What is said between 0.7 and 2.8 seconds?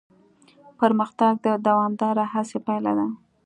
پرمختګ د دوامداره هڅې